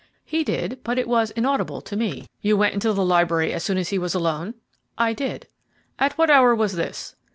[0.25, 3.77] "He did, but it was inaudible to me." "You went into the library as soon
[3.77, 4.55] as he was alone?"
[4.97, 5.45] "I did."
[5.99, 7.15] "At what hour was this?"